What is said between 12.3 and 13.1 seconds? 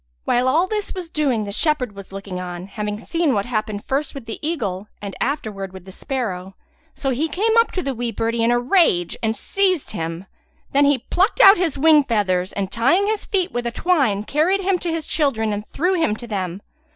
and, tying